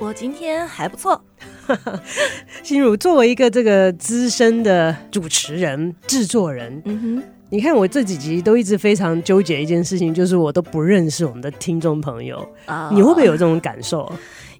[0.00, 1.20] 我今天还不错。
[2.62, 12.48] 心如作为一个这个资深的主持人、制作人，嗯哼，你看我这几集都一直非常纠结一件事情，就是我都不认识我们的听众朋友。
[12.66, 14.10] Uh, 你会不会有这种感受？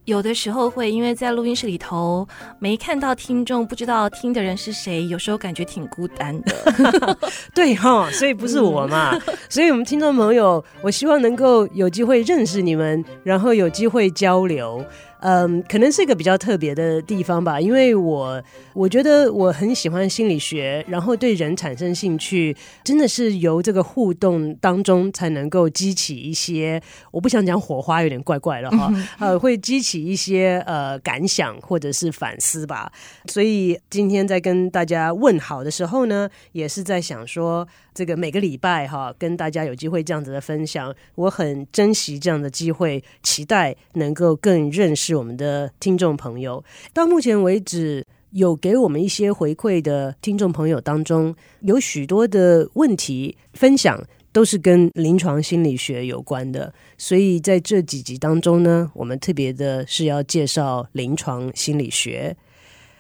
[0.05, 2.27] 有的时候会，因为在录音室里头
[2.59, 7.18] 没看到听众，不知道听的人是谁，有时候感觉挺孤单的。
[7.55, 9.15] 对哈，所以不是我嘛，
[9.51, 14.82] 所以我们听众朋友，我希望能够有机会认识你们，然后有机会交流。
[15.21, 32.91] 嗯，可能是一个比较特别的地方吧，因为我我觉得我很喜欢心理学，然后对人产生兴趣，真的是由这个互动当中才能够激起一些，我不想讲火花，有点怪怪的哈，呃，会激起一些呃感想或者是反思吧。
[33.27, 37.66] 所以今天在跟大家问好的时候呢，也是在想说。
[37.95, 46.62] 这个每个礼拜哈，跟大家有机会这样子的分享，我很珍惜这样的机会，期待能够更认识是我们的听众朋友。
[46.92, 53.98] 到目前为止，有给我们一些回馈的听众朋友当中，有许多的问题分享
[54.32, 62.36] 都是跟临床心理学有关的，所以在这几集当中呢，我们特别的是要介绍临床心理学。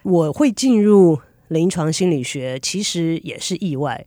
[0.02, 4.06] 我会进入临床心理学，其实也是意外。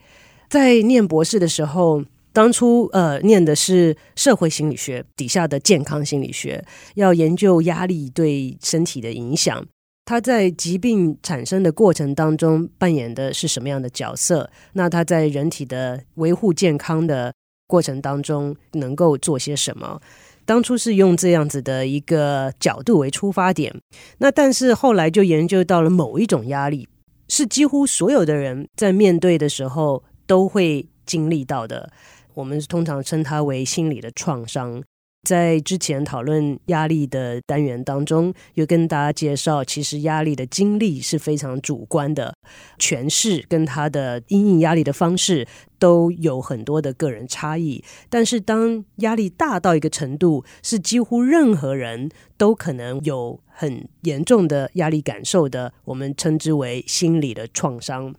[0.49, 2.03] 在念博士的时候，
[2.33, 6.63] 当初呃念的是社会心理学底下的健康心理学，
[6.95, 9.65] 要研究压力对身体的影响，
[10.05, 14.49] 它在疾病产生的过程当中扮演的是什么样的角色？
[14.73, 17.33] 那它在人体的维护健康的
[17.67, 19.99] 过程当中能够做些什么？
[20.45, 23.73] 当初是用这样子的一个角度为出发点，
[24.19, 26.87] 那但是后来就研究到了某一种压力，
[27.27, 30.03] 是几乎所有的人在面对的时候。
[30.27, 31.91] 都会经历到的，
[32.33, 34.83] 我们通常称它为心理的创伤。
[35.23, 42.33] 在之前讨论压力的单元当中，有跟大家介绍，其实压力的经历是非常主观的，
[42.79, 45.47] 诠释跟他的因应压力的方式
[45.77, 47.83] 都有很多的个人差异。
[48.09, 58.15] 但是，当压力大到一个程度，是几乎任何人都可能有很严重的压力感受的，我们称之为心理的创伤。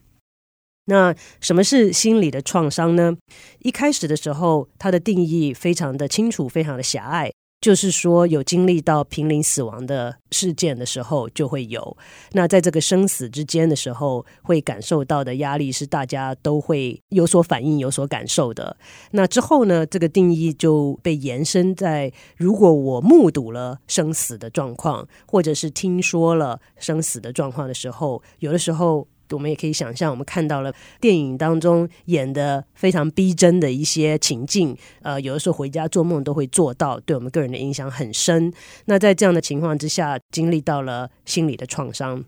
[0.87, 3.17] 那什么是心理的创伤呢？
[3.61, 11.97] 一开始的时候，它的定义非常的清楚，非常的狭隘，就是说有经历到濒临死亡的事件的时候就会有。
[12.33, 18.77] 那在这个生死之间的时候，会感受到的压力是大家都会有所反应、有所感受的。
[19.13, 29.07] 那之后呢，这个定义就被延伸在，如果我目睹了生死的状况，或者是听说了生死的状况的时候，有的时候。
[29.33, 38.53] 我们也可以想象，我们看到了电影当中演的非常逼真的一些情境，呃，有的时候回家做梦都会做到，对我们个人的影响很深。
[38.87, 42.25] 那在这样的情况之下，经历到了心理的创伤。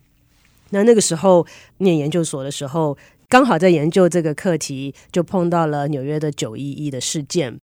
[0.71, 1.47] 那那个时候
[1.79, 2.97] 念研究所的时候，
[3.29, 7.59] 刚好在研究这个课题，就碰到了纽约的九一一的事件。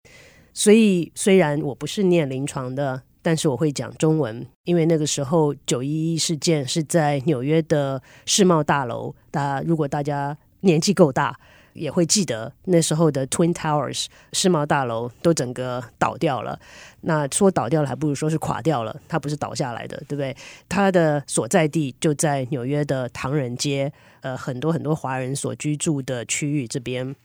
[0.53, 3.03] 所以虽然我不是念临床的。
[3.21, 9.13] 但是我会讲中文，因为那个时候九一一事件是在纽约的世贸大楼。
[9.31, 11.37] 大家如果大家年纪够大，
[11.73, 16.59] 也会记得那时候的 Twin Towers 世贸大楼都整个倒掉了。
[17.01, 18.99] 那说倒掉了，还不如说是垮掉了。
[19.07, 20.35] 它不是倒下来的，对不对？
[20.67, 27.15] 它的所在地就在纽约的唐人街，呃，很多很多华人所居住的区域这边。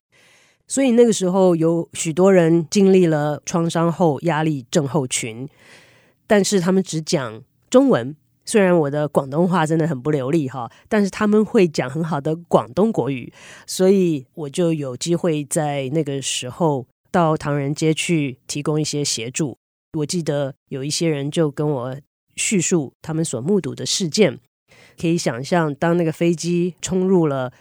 [0.68, 5.48] 所以那个时候有许多人经历了创伤后压力症候群。
[6.26, 13.32] 但是他们只讲中文，虽然我的广东话真的很不流利哈，但是他们会讲很好的广东国语，
[13.66, 19.56] 所以我就有机会在那个时候到唐人街去提供一些协助。
[19.98, 21.96] 我记得有一些人就跟我
[22.36, 24.38] 叙述他们所目睹的事件，
[24.98, 27.52] 可以想象，当那个飞机冲入了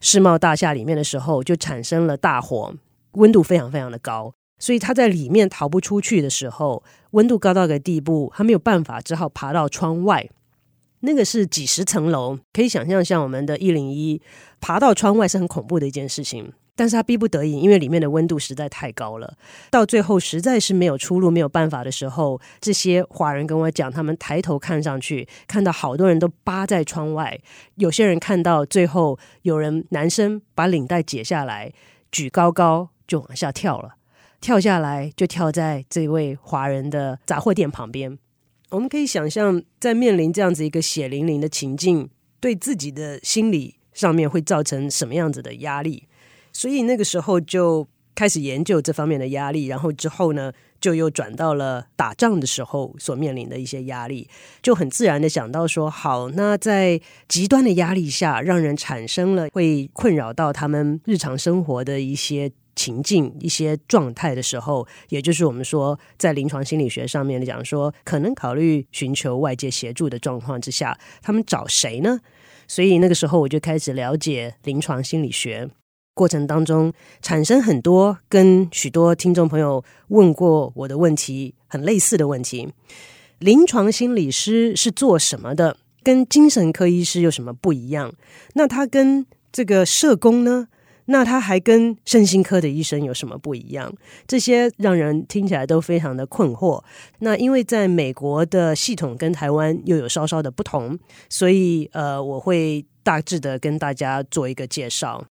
[0.00, 2.74] 世贸大厦里面的时候，就产生了大火，
[3.12, 4.32] 温度非常非常的高。
[4.58, 6.82] 所以他在里面逃不出去的时候，
[7.12, 10.28] 温度高到个地步，他没有办法，只好爬到窗外。
[11.00, 14.22] 那个是几十层楼，可以想象，像我们的一零一，
[14.60, 16.52] 爬到窗外是很恐怖的一件事情。
[16.74, 19.34] 但是他逼不得已，因为里面的温度实在太高了，
[19.70, 27.38] 到最后实在是没有出路、没有办法的时候，这些华人跟我讲，他们抬头看上去，看到好多人都扒在窗外，
[27.74, 31.70] 有些人看到最后有人男生把领带解下来，
[32.10, 33.96] 举高高就往下跳了，
[34.42, 38.18] 跳下来就跳在这位华人的杂货店旁边。
[38.70, 42.10] 我们可以想象，在面临这样子一个血淋淋的情境，
[42.40, 46.08] 对自己的心理上面会造成什么样子的压力。
[46.52, 54.28] 所以那个时候就开始研究这方面的压力，然后之后呢，就又转到了打仗的时候所面临的一些压力，
[54.60, 72.20] 就很自然的想到说，好，那在极端的压力下，让人产生了会困扰到他们日常生活的一些情境、一些状态的时候，也就是我们说在临床心理学上面讲说，可能考虑寻求外界协助的状况之下，他们找谁呢？
[72.66, 75.68] 所以那个时候我就开始了解临床心理学。
[76.14, 76.92] 过程当中
[77.22, 82.68] 产生很多跟许多听众朋友问过我的问题很类似的问题：
[83.38, 85.76] 临床心理师是做什么的？
[86.02, 88.12] 跟精神科医师有什么不一样？
[88.54, 90.68] 那他跟这个社工呢？
[91.06, 93.92] 那他还跟身心科的医生有什么不一样？
[94.26, 96.82] 这些让人听起来都非常的困惑。
[97.18, 105.24] 那因为在美国的系统跟台湾又有稍稍的不同，所以呃，我会大致的跟大家做一个介绍。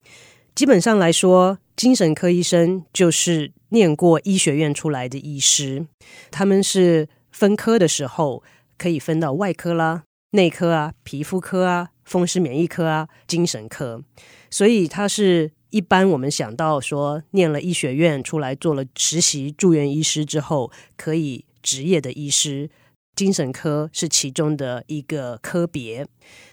[0.55, 5.87] 基本上来说，精神科医生就是念过医学院出来的医师，
[6.31, 8.43] 他们是分科的时候
[8.77, 10.03] 可以分到外科啦、
[10.33, 14.03] 内科啊、皮肤科啊、风湿免疫科啊、精神科，
[14.51, 22.71] 所以他是一般我们想到说念了医学院出来做了实习住院医师之后可以执业的医师。
[23.17, 26.07] 精神科是其中的一个科别，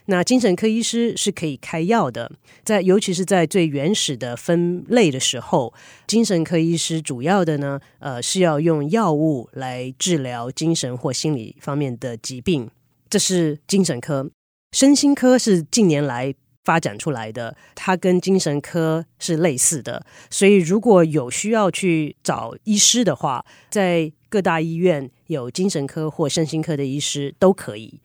[0.08, 2.30] 那精神科医师是可以开药的，
[2.66, 5.74] 在尤其是在最原始的分类的时候，
[6.08, 12.70] 精神科医师主要的呢，呃，是要用药物来治疗精神或心理方面的疾病，
[13.10, 14.30] 这是精神科。
[14.74, 16.34] 身心科是近年来
[16.68, 28.02] 发展出来的，它跟精神科是类似的，所以如果有需要去找医师的话，在各大医院有精神科或身心科的医师都可以。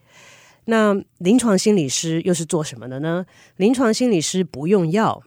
[0.66, 3.26] 那临床心理师又是做什么的呢？
[3.56, 5.20] 临床心理师不用药。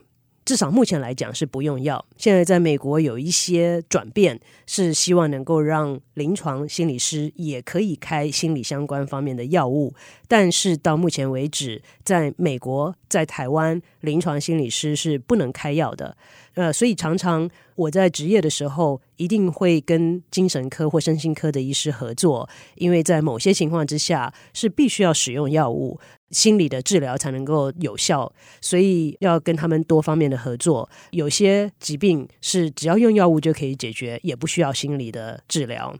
[0.46, 2.02] 至少目前来讲是不用药。
[2.16, 9.92] 现在在美国有一些转变，是希望能够让临床心理师也可以开心理相关方面的药物。
[10.28, 16.16] 但是到目前为止，在美国、在台湾，临床心理师是不能开药的。
[16.56, 26.00] 呃，所以常常我在执业的时候，一定会跟精神科或身心科的医师合作，因为在某些情况之下是必须要使用药物。
[26.32, 28.30] 心理的治疗才能够有效，
[28.60, 30.90] 所以要跟他们多方面的合作。
[31.12, 35.94] 有些疾病是只要用药物就可以解决，也不需要心理的治疗。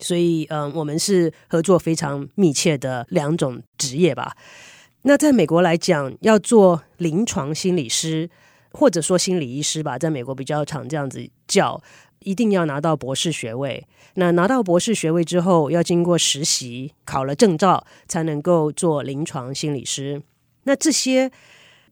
[0.00, 4.36] 所以，嗯，我们是合作非常密切的两种职业吧。
[5.02, 8.28] 那在美国来讲，要做临床心理师
[8.72, 11.82] 或者说心理医师吧，在美国比较常这样子叫。
[12.22, 13.86] 一定要拿到博士学位。
[14.14, 20.20] 那拿到博士学位之后，要经过实习，考了证照，才能够做临床心理师。
[20.64, 21.30] 那这些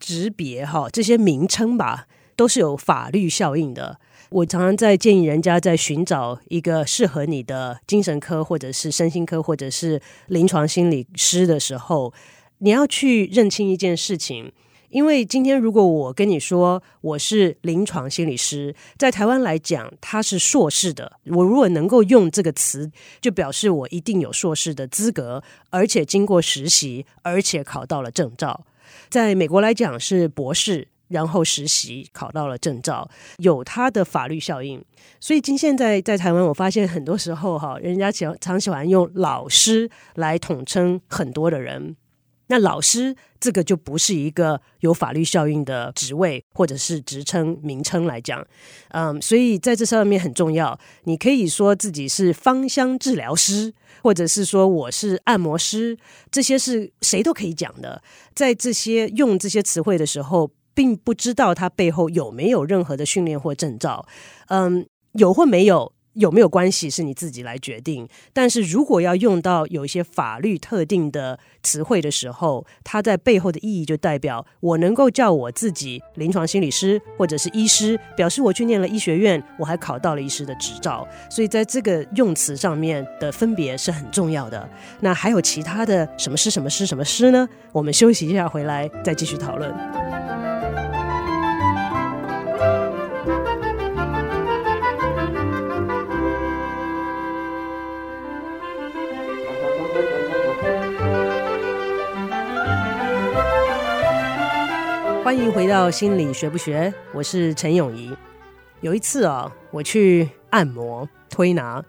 [0.01, 4.01] 职别哈，这些名称吧，都是有法律效应的。
[4.31, 12.13] 我常常在建议人家在寻找一个适合你的精神科，或者是身心科，或者是临床心理师的时候，
[12.59, 14.53] 你要去认清一件事情。
[14.89, 22.91] 因为今天如果我跟你说我是临床心理师，在台湾来讲他是硕士的，我如果能够用这个词，
[23.21, 28.65] 就表示我一定有硕士的资格，而且经过实习，而且考到了证照。
[29.09, 34.83] 在美国来讲是博士，然后实习考到了证照，有它的法律效应。
[35.21, 41.97] 所以今现在在台湾，我发现很多时候哈，人家常常喜欢用老师来统称很多的人。
[42.49, 48.47] 那老师这个就不是一个有法律效应的职位或者是职称名称来讲，
[48.91, 50.79] 嗯，所以在这上面很重要。
[51.05, 55.99] 你可以说自己是芳香治疗师，或者是说我是按摩师，
[56.31, 58.03] 这些是谁都可以讲的。
[58.35, 64.07] 在这些用这些词汇的时候，并不知道它背后有没有任何的训练或证照，
[64.49, 65.96] 嗯，有或没有。
[66.17, 84.69] 有没有关系是你自己来决定，但是如果要用到有一些法律特定的词汇的时候，它在背后的意义就代表我能够叫我自己临床心理师或者是医师，表示我去念了医学院，我还考到了医师的执照，所以在这个用词上面的分别是很重要的。
[85.01, 87.49] 那还有其他的什么师什么师什么师呢？
[87.73, 90.26] 我们休息一下，回来再继续讨论。
[105.27, 108.17] 欢迎回到心理学不学，我是陈永仪。
[108.81, 111.85] 有一次啊，我去按摩推拿，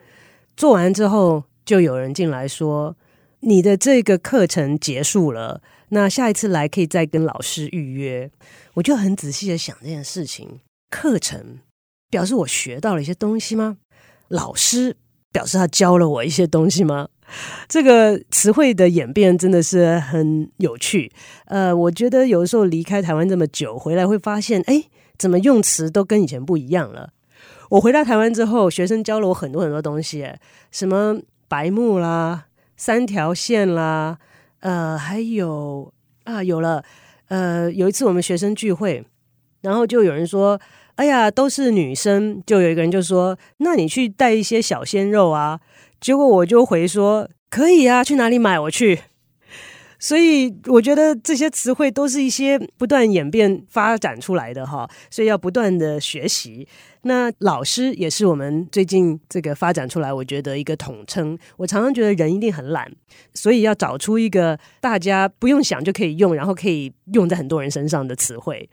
[0.56, 2.98] 做完之后，就有人进来说
[3.42, 8.32] ：“你的这个课程结束了，那下一次来可以再跟老师预约。”
[8.74, 11.60] 我就很仔细的想这件事情：课程
[12.10, 13.78] 表示我学到了一些东西吗？
[14.30, 14.98] 老师
[15.32, 17.10] 表示他教了我一些东西吗？
[17.68, 21.12] 这个词汇的演变真的是很有趣。
[21.46, 24.84] 呃，我觉得有时候离开台湾这么久，回来会发现，哎，
[25.18, 27.12] 怎么用词都跟以前不一样了。
[27.70, 30.26] 我回到台湾之后，学生教了我很多很多东西，
[30.72, 32.46] 什么白目啦、
[32.78, 34.18] 三条线啦，
[34.62, 35.92] 呃，还有
[36.24, 36.84] 啊，有了，
[37.28, 39.06] 呃，有一次我们学生聚会，
[39.62, 40.60] 然后就有人说
[40.96, 45.60] ：“哎呀，都是女生。”就有一个人就说：“那你去带一些小鲜肉啊。”
[46.00, 48.60] 结果我就回说：“可以啊，去哪里买？
[48.60, 49.00] 我去。”
[50.00, 56.68] 所以我觉得这些词汇都是一些不断演变发展出来的哈，所以要不断的学习。
[57.02, 61.36] 那老师也是我们最近这个发展出来，我觉得一个统称。
[61.58, 62.92] 我常常觉得人一定很懒，
[63.34, 68.70] 所以要找出一个大家不用想就可以用，然后可以用在很多人身上的词汇。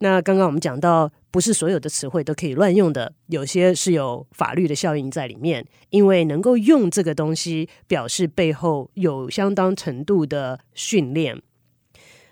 [0.00, 5.66] 那刚刚我们讲到，不是所有的词汇都可以乱用的，有些是有法律的效应在里面。
[5.90, 11.42] 因为能够用这个东西，表示背后有相当程度的训练。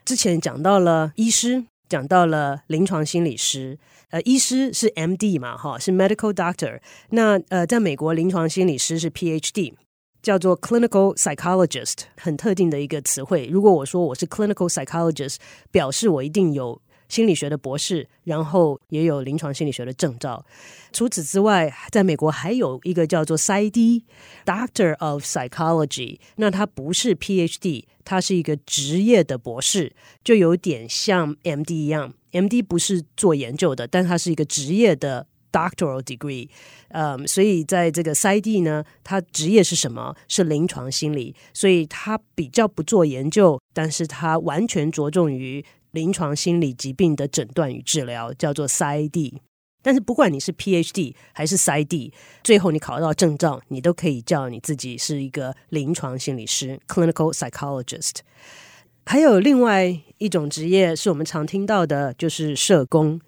[0.06, 3.78] 之前讲到了医师，讲到了临床心理师。
[4.08, 6.80] 呃，医师是 MD 嘛，哈，是 Medical Doctor。
[7.10, 9.74] 那呃，在美国，临床心理师是 PhD，
[10.22, 13.46] 叫做 Clinical Psychologist，很特定的一个词汇。
[13.52, 15.36] 如果我说我是 Clinical Psychologist，
[15.70, 16.80] 表示我一定有。
[17.14, 20.44] 心理学的博士，然后也有临床心理学的证照。
[20.92, 26.18] 除此之外，在美国还有一个叫做 PsyD，Doctor of Psychology。
[26.34, 29.92] 那他不是 PhD，他是一个职业的博士，
[30.24, 32.12] 就有点像 MD 一样。
[32.32, 36.48] MD 不是做研究的，但他是一个职业的 Doctoral Degree。
[36.88, 40.16] 嗯，所以在这个 PsyD 呢，他职业是什么？
[40.26, 45.64] 是临床心理，所以他比较不做研究，但是他完全着重于。
[45.94, 49.38] 临床心理疾病的诊断与治疗叫做 PsyD，
[49.80, 58.16] 但是不管你是 PhD 还是 PsyD，最后你考到证照，你都可以叫你自己是一个临床心理师 （Clinical Psychologist）。
[59.06, 63.20] 还有另外一种职业是我们常听到的，就是社工。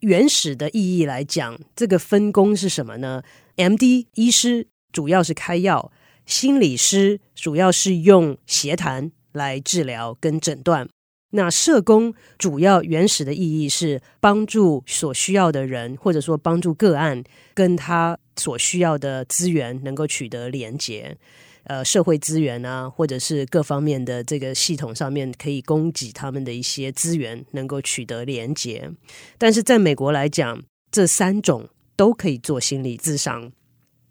[0.00, 3.22] 原始的意义来讲，这个分工是什么呢
[3.56, 5.92] ？MD 医师主要是开药，
[6.24, 10.88] 心理师主要是用协谈来治疗跟诊断。
[11.30, 17.22] 那社工主要原始的意义是帮助所需要的人，或者说帮助个案
[17.54, 21.18] 跟他所需要的资源能够取得连结，
[21.64, 28.90] 呃，社会资源啊，或者是各方面的这个系统上面可以供给他们的一些资源能够取得连结。
[29.36, 33.52] 但是在美国来讲，这三种都可以做心理咨商，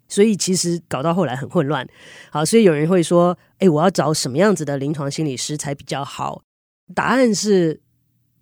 [0.07, 1.87] 所以其实搞到后来很混乱。
[2.29, 6.43] 好，所以有人会说，诶，我要找什么样子的临床心理师才比较好？
[6.95, 7.79] 答案是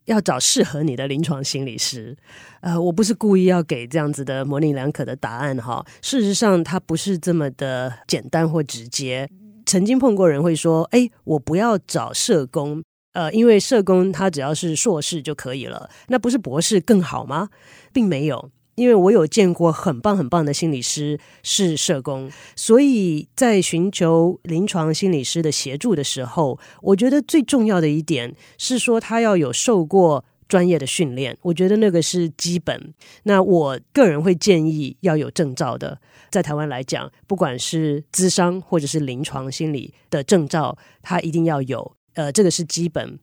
[0.05, 2.15] 要找适合你的临床心理师。
[2.61, 5.85] 呃，我不是故意要给这样子的模棱两可的答案哈。
[6.01, 9.29] 事实上，它不是这么的简单或直接。
[9.65, 12.83] 曾经碰过人会说：“哎，我不要找社工，
[13.13, 17.49] 呃，因为社工他只要是硕士就可以了，那不是博士更好吗？”
[17.91, 18.51] 并没有。
[18.75, 32.93] 因为我有见过很棒很棒的心理师是社工，所以在寻求临床心理师的协助的时候，我觉得最重要的一点是说他要有受过专业的训练，我觉得那个是基本。
[33.23, 43.17] 那我个人会建议要有证照的，在台湾来讲，不管是咨商或者是临床心理的证照，他一定要有，呃，这个是基本。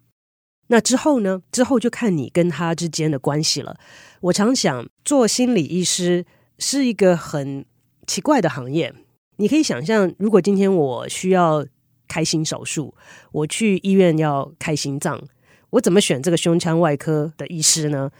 [0.72, 1.42] 那之后呢？
[1.52, 3.76] 之后就看你跟他之间的关系了。
[4.22, 6.24] 我常想，做心理医师
[6.58, 7.66] 是一个很
[8.06, 8.94] 奇怪的行业。
[9.36, 11.66] 你可以想象，如果今天我需要
[12.08, 12.94] 开心手术，
[13.32, 15.22] 我去医院要开心脏，
[15.68, 18.10] 我怎么选这个胸腔外科的医师呢？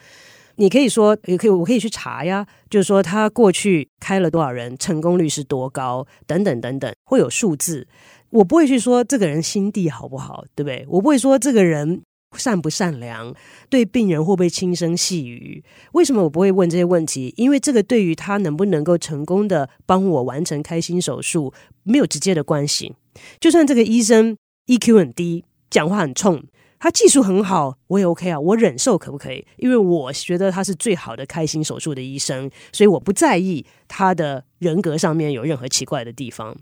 [0.57, 7.89] 你可以说，也可以，我可以去查呀，就是说他过去开了多少人，成功率是多高，等等等等，会有数字。
[8.29, 10.85] 我不会去说这个人心地好不好，对不对？
[10.91, 12.03] 我不会说这个人。
[12.39, 13.35] 善不善良，
[13.69, 15.63] 对病人会不会轻声细语？
[15.93, 17.33] 为什么我不会问这些问题？
[17.37, 22.95] 因为这个对于他能不能够成功的帮我完成开心手术没有直接的关系。
[23.41, 24.37] 就算这个医生
[24.67, 26.43] EQ 很低，讲话很冲，
[26.79, 29.47] 他技术很好，我也 OK 啊，我忍受可不可以？
[29.59, 36.57] 因为我觉得他是最好的开心手术的医生，所以我不在意他的人格上面有任何奇怪的地方。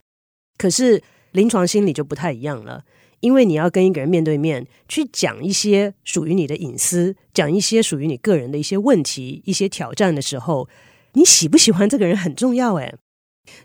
[0.59, 2.85] 可是临床心理就不太一样了。
[3.21, 10.69] 因为你要跟一个人面对面去讲一些属于你的隐私，讲一些属于你个人的一些问题、一些挑战的时候，
[11.13, 12.75] 你喜不喜欢这个人很重要。
[12.75, 12.95] 诶，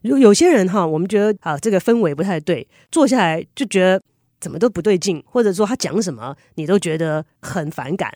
[0.01, 4.01] 有有些人哈，我们觉得啊，这个氛围不太对，坐下来就觉得
[4.39, 8.11] 怎么都不对劲，或者说他讲什么你都觉得很反感。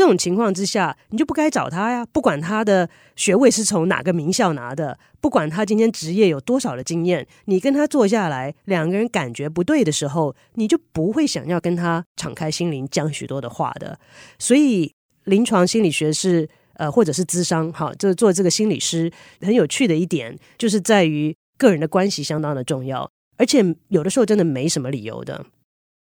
[0.00, 2.06] 这种情况之下，你就不该找他呀。
[2.10, 14.00] 不管他的学位是从哪个名校拿的，不管他今天职业有多少的经验，你跟他坐下来，两个人感觉不对的时候，你就不会想要跟他敞开心灵讲许多的话的。
[14.38, 14.90] 所以，
[15.24, 25.44] 临床心理学是呃，或者是咨商，哈，就是做这个心理师很有趣的一点，就是在于个人的关系相当的重要，而且有的时候真的没什么理由的。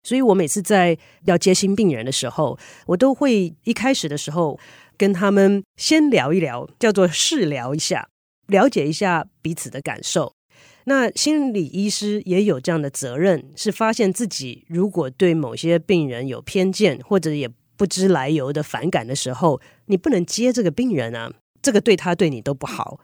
[0.02, 4.58] 所以我每次在要接新病人的时候，我都会一开始的时候
[4.96, 8.08] 跟他们先聊一聊，叫做试聊一下，
[8.46, 10.32] 了解一下彼此的感受。
[10.84, 21.30] 那心理医师也有这样的责任，是发现自己如果对某些病人有偏见，或者也不知来由的反感的时候，你不能接这个病人啊，
[21.60, 23.00] 这个对他对你都不好。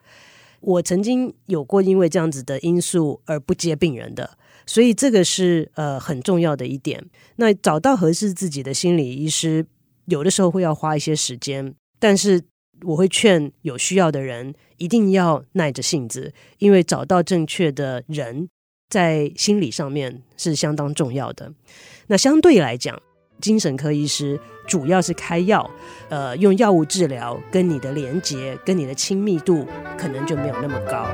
[0.61, 4.39] 我曾经有过因为这样子的因素而不接病人的。
[4.67, 7.03] 所以这个是呃很重要的一点。
[7.37, 9.65] 那找到合适自己的心理医师，
[10.07, 12.43] 有的时候会要花一些时间，但是
[12.85, 18.49] 我会劝有需要的人一定要耐着性子，因为找到正确的人
[18.91, 21.53] 在心理上面是相当重要的。
[22.09, 23.01] 那相对来讲，
[23.41, 25.71] 精神科医师主要是开药，
[26.09, 31.07] 呃，用药物治疗，跟你的连接、跟你的亲密度可能就没有那么高。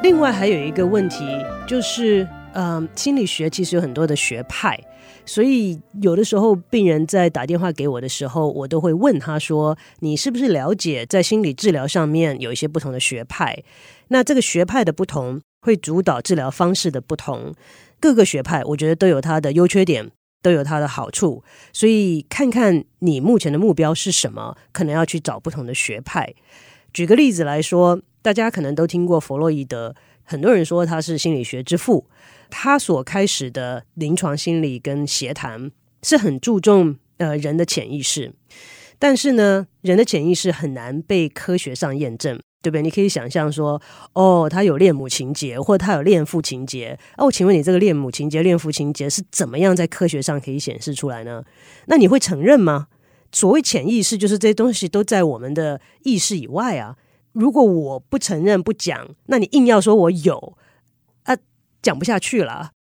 [0.00, 1.24] 另外还有一个问题，
[1.66, 4.78] 就是，嗯、心理学其实有很多的学派，
[5.26, 13.62] 所以有的时候病人在打电话给我的时候，我都会问他说：“你是不是了解在心理治疗上面有一些不同的学派？
[14.08, 17.52] 那这个学派的不同，会主导治疗方式的不同。
[17.98, 20.08] 各个学派，我觉得都有它的优缺点，
[20.40, 21.42] 都有它的好处。
[21.72, 26.32] 所以看看你目前的目标是什么，可能要去找不同的学派。
[26.92, 32.06] 举个例子来说。”大家可能都听过弗洛伊德，很多人说他是心理学之父。
[32.50, 35.70] 他所开始的临床心理跟协谈
[36.02, 38.32] 是很注重呃人的潜意识，
[38.98, 42.82] 但是呢，人的潜意识很难被科学上验证，对不对？
[42.82, 43.80] 你可以想象说，
[44.14, 46.98] 哦，他有恋母情结，或他有恋父情结。
[47.18, 51.44] 哦，请问你这个恋母情结、恋父情结是怎么样在科学上可以显示出来呢？
[51.86, 52.88] 那你会承认吗？
[53.30, 56.96] 所谓潜意识，就是这些东西都在我们的意识以外啊。
[57.38, 60.58] 如果我不承认不讲，那你硬要说我有
[61.22, 61.36] 啊，
[61.80, 62.72] 讲不下去了。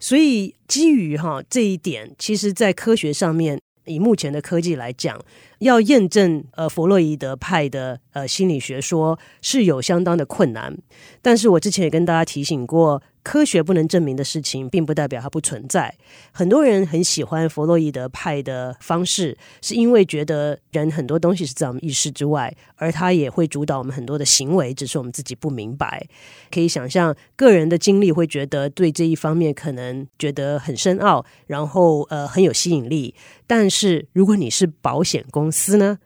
[0.00, 5.22] 所以基于哈这一点，其实在科学上面，以目前的科技来讲，
[5.58, 10.76] 要验证呃弗洛伊德派的呃心理学说是有相当的困难。
[11.22, 13.02] 但是我之前也跟大家提醒过。
[13.26, 15.92] 科学不能证明的事情，并不代表它不存在。
[16.30, 26.06] 很多人很喜欢弗洛伊德派的方式，是因为觉得人很多东西是在我们意识之外，而他也会主导我们很多的行为，只是我们自己不明白。
[26.52, 33.12] 可以想象，个人的经历会觉得对这一方面可能觉得很深奥，然后呃很有吸引力。
[33.48, 35.96] 但是如果你是保险公公司呢？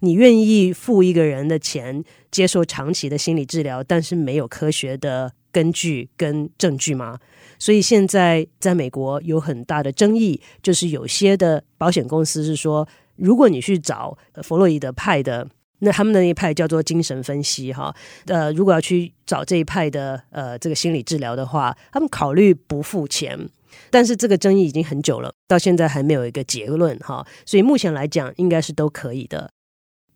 [0.00, 7.18] 你愿意付一个人的钱接受长期的心理治疗，但是没有科学的根据跟证据吗？
[7.58, 12.86] 所以现在在美国有很大的争议，就是有些的保险公司是说，
[13.16, 17.94] 如果你去找弗洛伊德派的，那他们的那一派叫做精神分析，哈，
[18.26, 23.48] 呃，如果要去找这一派的呃这个心理治疗的话，他们考虑不付钱。
[23.90, 29.50] 但是这个争议已经很久了，到现在还没有一个结论，哈，所以目前来讲应该是都可以的。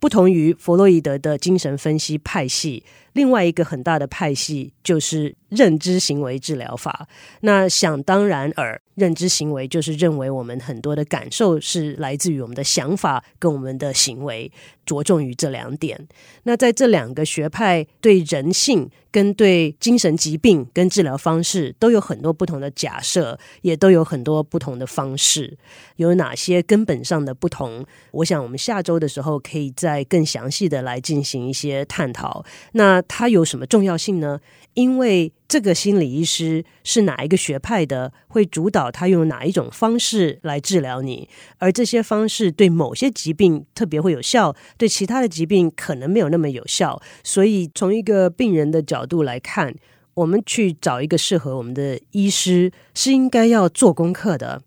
[0.01, 7.09] 不同于弗洛伊德的精神分析派系，另外一个很大的派系就是认知行为治疗法。
[7.41, 14.51] 那想当然耳，认知行为就是认为我们很多的感受是来自于我们的想法跟我们的行为，
[14.87, 16.09] 着重于这两点。
[16.45, 25.57] 那在这两个学派对人性跟对精神疾病跟治疗方式都有很多不同的假设，也都有很多不同的方式。
[25.97, 27.85] 有哪些根本上的不同？
[28.13, 32.45] 我想我们下周的时候可以再更详细的来进行一些探讨。
[32.73, 34.41] 那它有什么重要性呢？
[34.75, 47.01] 因为这个心理医师是哪一个学派的，会主导他用哪一种方式来治疗你，而这些方式对某些疾病特别会有效，对其他的疾病可能没有那么有效。
[47.23, 49.73] 所以从一个病人的角度来看，
[50.15, 54.61] 我们去找一个适合我们的医师是应该要做功课的。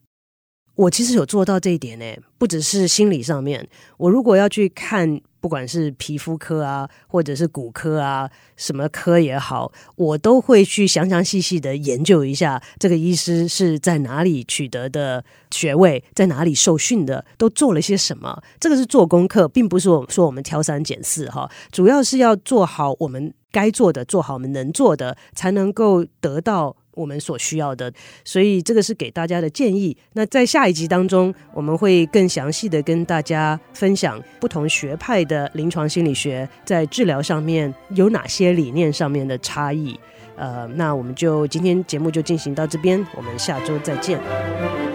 [0.77, 2.05] 我其实有做到这一点呢，
[2.37, 5.19] 不只是心理上面，我如果要去看。
[5.39, 18.41] 不管是皮肤科啊，或者是骨科啊，什么科也好，我都会去详详细细的研究一下这个医师是在哪里取得的学位，在哪里受训的，都做了些什么。
[18.59, 26.75] 这个是做功课，并不是我说我们挑三拣四哈，主要是要做好我们该做的，做好我们能做的，才能够得到。
[26.97, 27.93] 我们所需要的，
[28.25, 29.95] 所以这个是给大家的建议。
[30.13, 39.97] 那在下一集当中，我们会更详细的跟大家分享不同学派的临床心理学在治疗上面有哪些理念上面的差异。
[40.35, 44.86] 呃，那我们就今天节目就进行到这边，我们下周再见。